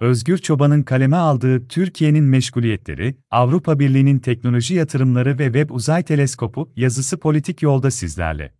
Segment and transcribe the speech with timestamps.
[0.00, 7.18] Özgür Çoban'ın kaleme aldığı Türkiye'nin Meşguliyetleri, Avrupa Birliği'nin teknoloji yatırımları ve Web Uzay Teleskopu yazısı
[7.18, 8.52] politik yolda sizlerle.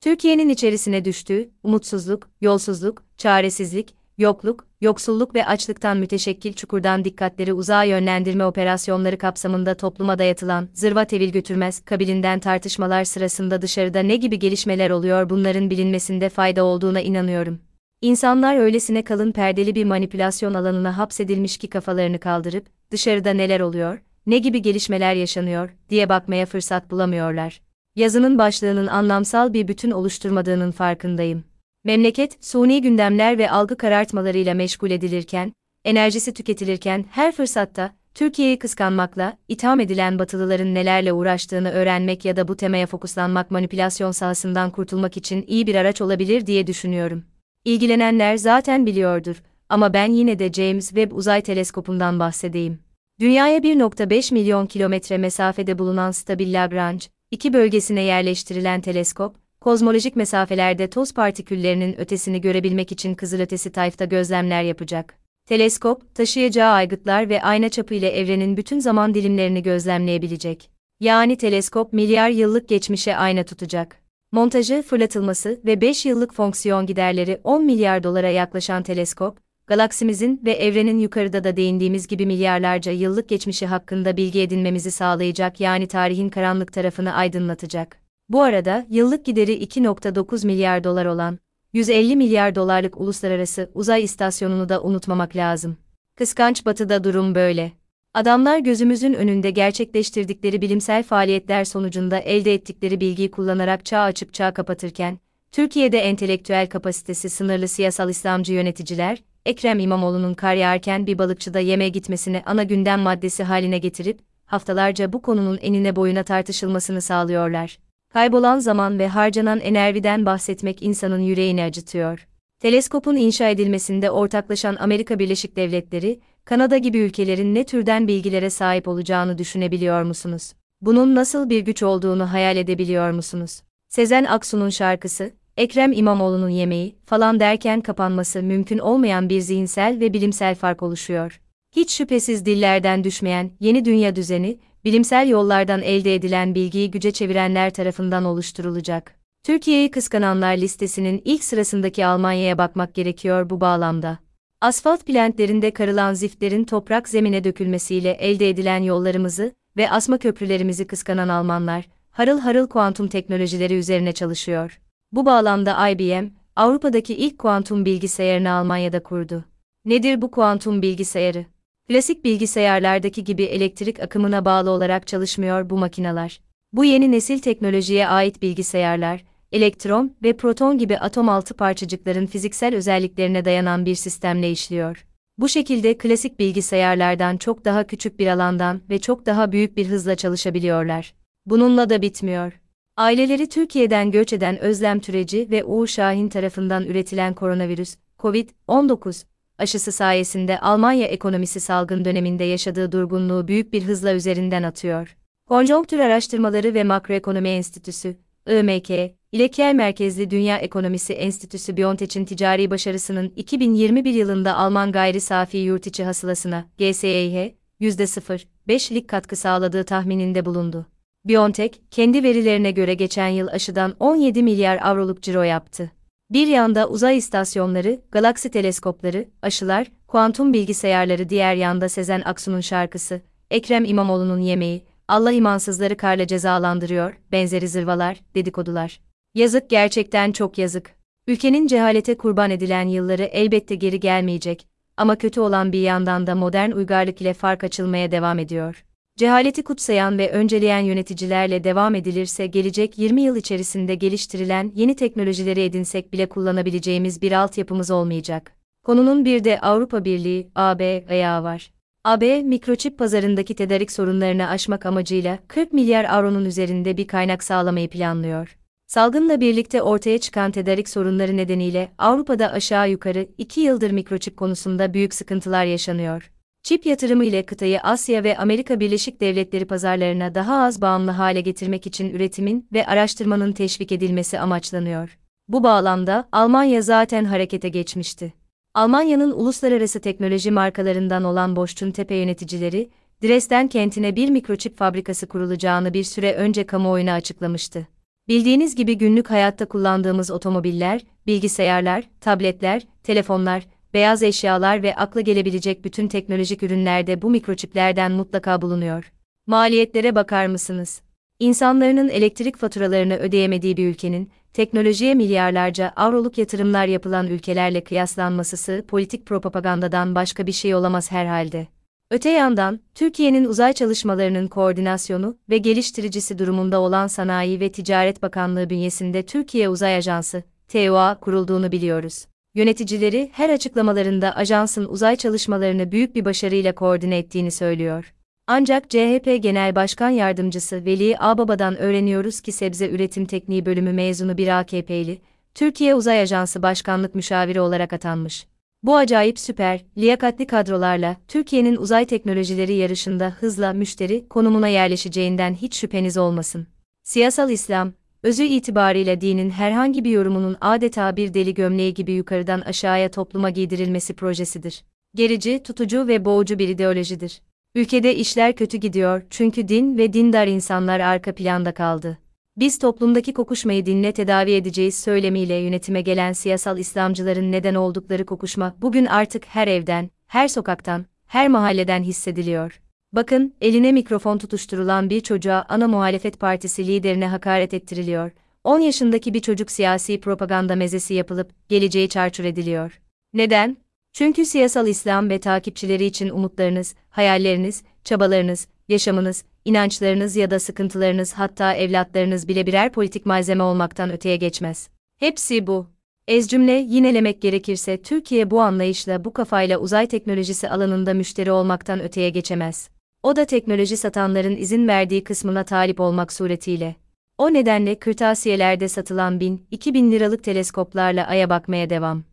[0.00, 8.44] Türkiye'nin içerisine düştüğü umutsuzluk, yolsuzluk, çaresizlik, yokluk, yoksulluk ve açlıktan müteşekkil çukurdan dikkatleri uzağa yönlendirme
[8.46, 15.30] operasyonları kapsamında topluma dayatılan zırva tevil götürmez kabilinden tartışmalar sırasında dışarıda ne gibi gelişmeler oluyor
[15.30, 17.58] bunların bilinmesinde fayda olduğuna inanıyorum.
[18.02, 24.38] İnsanlar öylesine kalın perdeli bir manipülasyon alanına hapsedilmiş ki kafalarını kaldırıp dışarıda neler oluyor, ne
[24.38, 27.60] gibi gelişmeler yaşanıyor diye bakmaya fırsat bulamıyorlar.
[27.96, 31.44] Yazının başlığının anlamsal bir bütün oluşturmadığının farkındayım.
[31.86, 35.52] Memleket, suni gündemler ve algı karartmalarıyla meşgul edilirken,
[35.84, 42.56] enerjisi tüketilirken her fırsatta, Türkiye'yi kıskanmakla, itham edilen Batılıların nelerle uğraştığını öğrenmek ya da bu
[42.56, 47.24] temaya fokuslanmak manipülasyon sahasından kurtulmak için iyi bir araç olabilir diye düşünüyorum.
[47.64, 52.78] İlgilenenler zaten biliyordur ama ben yine de James Webb Uzay Teleskopu'ndan bahsedeyim.
[53.20, 61.14] Dünyaya 1.5 milyon kilometre mesafede bulunan stabil Lagrange, iki bölgesine yerleştirilen teleskop, kozmolojik mesafelerde toz
[61.14, 65.18] partiküllerinin ötesini görebilmek için kızılötesi tayfta gözlemler yapacak.
[65.48, 70.70] Teleskop, taşıyacağı aygıtlar ve ayna çapı ile evrenin bütün zaman dilimlerini gözlemleyebilecek.
[71.00, 73.96] Yani teleskop milyar yıllık geçmişe ayna tutacak.
[74.32, 80.98] Montajı, fırlatılması ve 5 yıllık fonksiyon giderleri 10 milyar dolara yaklaşan teleskop, galaksimizin ve evrenin
[80.98, 87.14] yukarıda da değindiğimiz gibi milyarlarca yıllık geçmişi hakkında bilgi edinmemizi sağlayacak yani tarihin karanlık tarafını
[87.14, 88.05] aydınlatacak.
[88.28, 91.38] Bu arada yıllık gideri 2.9 milyar dolar olan
[91.72, 95.76] 150 milyar dolarlık uluslararası uzay istasyonunu da unutmamak lazım.
[96.16, 97.72] Kıskanç batıda durum böyle.
[98.14, 105.18] Adamlar gözümüzün önünde gerçekleştirdikleri bilimsel faaliyetler sonucunda elde ettikleri bilgiyi kullanarak çağ açıp çağ kapatırken,
[105.52, 112.42] Türkiye'de entelektüel kapasitesi sınırlı siyasal İslamcı yöneticiler, Ekrem İmamoğlu'nun kar yağarken bir balıkçıda yeme gitmesini
[112.46, 117.85] ana gündem maddesi haline getirip, haftalarca bu konunun enine boyuna tartışılmasını sağlıyorlar.
[118.16, 122.26] Kaybolan zaman ve harcanan enerjiden bahsetmek insanın yüreğini acıtıyor.
[122.60, 129.38] Teleskopun inşa edilmesinde ortaklaşan Amerika Birleşik Devletleri, Kanada gibi ülkelerin ne türden bilgilere sahip olacağını
[129.38, 130.52] düşünebiliyor musunuz?
[130.80, 133.62] Bunun nasıl bir güç olduğunu hayal edebiliyor musunuz?
[133.88, 140.54] Sezen Aksu'nun şarkısı, Ekrem İmamoğlu'nun yemeği falan derken kapanması mümkün olmayan bir zihinsel ve bilimsel
[140.54, 141.40] fark oluşuyor.
[141.76, 148.24] Hiç şüphesiz dillerden düşmeyen yeni dünya düzeni, bilimsel yollardan elde edilen bilgiyi güce çevirenler tarafından
[148.24, 149.14] oluşturulacak.
[149.42, 154.18] Türkiye'yi kıskananlar listesinin ilk sırasındaki Almanya'ya bakmak gerekiyor bu bağlamda.
[154.60, 161.88] Asfalt plantlerinde karılan ziftlerin toprak zemine dökülmesiyle elde edilen yollarımızı ve asma köprülerimizi kıskanan Almanlar,
[162.10, 164.80] harıl harıl kuantum teknolojileri üzerine çalışıyor.
[165.12, 166.26] Bu bağlamda IBM,
[166.56, 169.44] Avrupa'daki ilk kuantum bilgisayarını Almanya'da kurdu.
[169.84, 171.46] Nedir bu kuantum bilgisayarı?
[171.88, 176.40] Klasik bilgisayarlardaki gibi elektrik akımına bağlı olarak çalışmıyor bu makineler.
[176.72, 183.44] Bu yeni nesil teknolojiye ait bilgisayarlar, elektron ve proton gibi atom altı parçacıkların fiziksel özelliklerine
[183.44, 185.06] dayanan bir sistemle işliyor.
[185.38, 190.14] Bu şekilde klasik bilgisayarlardan çok daha küçük bir alandan ve çok daha büyük bir hızla
[190.14, 191.14] çalışabiliyorlar.
[191.46, 192.60] Bununla da bitmiyor.
[192.96, 199.24] Aileleri Türkiye'den göç eden Özlem Türeci ve Uğur Şahin tarafından üretilen koronavirüs, COVID-19
[199.58, 205.16] aşısı sayesinde Almanya ekonomisi salgın döneminde yaşadığı durgunluğu büyük bir hızla üzerinden atıyor.
[205.48, 208.16] Konjonktür Araştırmaları ve Makroekonomi Enstitüsü,
[208.48, 208.90] IMK,
[209.32, 215.86] ile Kiel merkezli Dünya Ekonomisi Enstitüsü Biontech'in ticari başarısının 2021 yılında Alman gayri safi yurt
[215.86, 220.86] içi hasılasına, GSEH, %0,5'lik katkı sağladığı tahmininde bulundu.
[221.24, 225.90] Biontech, kendi verilerine göre geçen yıl aşıdan 17 milyar avroluk ciro yaptı.
[226.30, 233.20] Bir yanda uzay istasyonları, galaksi teleskopları, aşılar, kuantum bilgisayarları diğer yanda Sezen Aksu'nun şarkısı,
[233.50, 239.00] Ekrem İmamoğlu'nun yemeği, Allah imansızları karla cezalandırıyor, benzeri zırvalar, dedikodular.
[239.34, 240.94] Yazık gerçekten çok yazık.
[241.26, 246.70] Ülkenin cehalete kurban edilen yılları elbette geri gelmeyecek ama kötü olan bir yandan da modern
[246.70, 248.84] uygarlık ile fark açılmaya devam ediyor.
[249.16, 256.12] Cehaleti kutsayan ve önceleyen yöneticilerle devam edilirse gelecek 20 yıl içerisinde geliştirilen yeni teknolojileri edinsek
[256.12, 258.52] bile kullanabileceğimiz bir altyapımız olmayacak.
[258.84, 261.72] Konunun bir de Avrupa Birliği, AB ayağı var.
[262.04, 268.58] AB, mikroçip pazarındaki tedarik sorunlarını aşmak amacıyla 40 milyar avronun üzerinde bir kaynak sağlamayı planlıyor.
[268.86, 275.14] Salgınla birlikte ortaya çıkan tedarik sorunları nedeniyle Avrupa'da aşağı yukarı 2 yıldır mikroçip konusunda büyük
[275.14, 276.30] sıkıntılar yaşanıyor.
[276.66, 281.86] Çip yatırımı ile kıtayı Asya ve Amerika Birleşik Devletleri pazarlarına daha az bağımlı hale getirmek
[281.86, 285.18] için üretimin ve araştırmanın teşvik edilmesi amaçlanıyor.
[285.48, 288.34] Bu bağlamda Almanya zaten harekete geçmişti.
[288.74, 292.90] Almanya'nın uluslararası teknoloji markalarından olan Bosch'un tepe yöneticileri,
[293.22, 297.86] Dresden kentine bir mikroçip fabrikası kurulacağını bir süre önce kamuoyuna açıklamıştı.
[298.28, 306.08] Bildiğiniz gibi günlük hayatta kullandığımız otomobiller, bilgisayarlar, tabletler, telefonlar, beyaz eşyalar ve akla gelebilecek bütün
[306.08, 309.12] teknolojik ürünlerde bu mikroçiplerden mutlaka bulunuyor.
[309.46, 311.00] Maliyetlere bakar mısınız?
[311.38, 320.14] İnsanların elektrik faturalarını ödeyemediği bir ülkenin, teknolojiye milyarlarca avroluk yatırımlar yapılan ülkelerle kıyaslanması politik propagandadan
[320.14, 321.66] başka bir şey olamaz herhalde.
[322.10, 329.22] Öte yandan, Türkiye'nin uzay çalışmalarının koordinasyonu ve geliştiricisi durumunda olan Sanayi ve Ticaret Bakanlığı bünyesinde
[329.22, 332.26] Türkiye Uzay Ajansı, TUA kurulduğunu biliyoruz.
[332.56, 338.14] Yöneticileri her açıklamalarında ajansın uzay çalışmalarını büyük bir başarıyla koordine ettiğini söylüyor.
[338.46, 344.58] Ancak CHP Genel Başkan Yardımcısı Veli Ağbaba'dan öğreniyoruz ki Sebze Üretim Tekniği Bölümü mezunu bir
[344.60, 345.18] AKP'li,
[345.54, 348.46] Türkiye Uzay Ajansı Başkanlık Müşaviri olarak atanmış.
[348.82, 356.16] Bu acayip süper, liyakatli kadrolarla Türkiye'nin uzay teknolojileri yarışında hızla müşteri konumuna yerleşeceğinden hiç şüpheniz
[356.16, 356.66] olmasın.
[357.02, 357.92] Siyasal İslam,
[358.26, 364.14] özü itibariyle dinin herhangi bir yorumunun adeta bir deli gömleği gibi yukarıdan aşağıya topluma giydirilmesi
[364.14, 364.84] projesidir.
[365.14, 367.42] Gerici, tutucu ve boğucu bir ideolojidir.
[367.74, 372.18] Ülkede işler kötü gidiyor çünkü din ve dindar insanlar arka planda kaldı.
[372.56, 379.06] Biz toplumdaki kokuşmayı dinle tedavi edeceğiz söylemiyle yönetime gelen siyasal İslamcıların neden oldukları kokuşma bugün
[379.06, 382.80] artık her evden, her sokaktan, her mahalleden hissediliyor.
[383.16, 388.30] Bakın, eline mikrofon tutuşturulan bir çocuğa ana muhalefet partisi liderine hakaret ettiriliyor.
[388.64, 393.00] 10 yaşındaki bir çocuk siyasi propaganda mezesi yapılıp geleceği çarçur ediliyor.
[393.34, 393.76] Neden?
[394.12, 401.74] Çünkü siyasal İslam ve takipçileri için umutlarınız, hayalleriniz, çabalarınız, yaşamınız, inançlarınız ya da sıkıntılarınız hatta
[401.74, 404.88] evlatlarınız bile birer politik malzeme olmaktan öteye geçmez.
[405.18, 405.86] Hepsi bu.
[406.28, 412.30] Ez cümle yinelemek gerekirse Türkiye bu anlayışla bu kafayla uzay teknolojisi alanında müşteri olmaktan öteye
[412.30, 412.95] geçemez.
[413.26, 416.96] O da teknoloji satanların izin verdiği kısmına talip olmak suretiyle.
[417.38, 422.24] O nedenle kırtasiyelerde satılan bin, 2000 liralık teleskoplarla aya bakmaya devam.